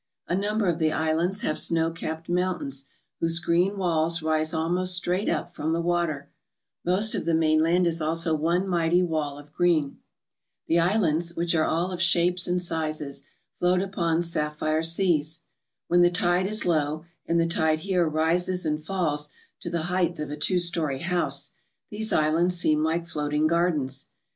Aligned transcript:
A 0.27 0.33
number 0.35 0.67
of 0.67 0.79
the 0.79 0.91
islands 0.91 1.41
have 1.41 1.59
snow 1.59 1.91
capped 1.91 2.27
mountains 2.27 2.85
whose 3.19 3.37
green 3.37 3.77
walls 3.77 4.23
rise 4.23 4.51
almost 4.51 4.95
straight 4.97 5.29
up 5.29 5.53
from 5.53 5.73
the 5.73 5.79
water* 5.79 6.31
Most 6.83 7.13
of 7.13 7.25
the 7.25 7.35
mainland 7.35 7.85
is 7.85 8.01
also 8.01 8.33
one 8.33 8.67
mighty 8.67 9.03
wall 9.03 9.37
of 9.37 9.53
green. 9.53 9.99
The 10.65 10.79
islands, 10.79 11.35
which 11.35 11.53
are 11.53 11.65
of 11.65 11.69
all 11.69 11.97
shapes 11.97 12.47
and 12.47 12.59
sizes, 12.59 13.27
float 13.59 13.79
upon 13.79 14.23
sapphire 14.23 14.81
seas." 14.81 15.43
^hen 15.91 16.01
the 16.01 16.09
tide 16.09 16.47
is 16.47 16.65
low 16.65 17.05
and 17.27 17.39
the 17.39 17.45
tide 17.45 17.81
here 17.81 18.09
rises 18.09 18.65
and 18.65 18.83
falls 18.83 19.29
to 19.59 19.69
the 19.69 19.83
height 19.83 20.17
of 20.17 20.31
a 20.31 20.35
two 20.35 20.57
story 20.57 21.01
house 21.03 21.51
these 21.91 22.11
islands 22.11 22.57
seem 22.57 22.83
like 22.83 23.05
floating 23.05 23.45
gardens. 23.45 24.07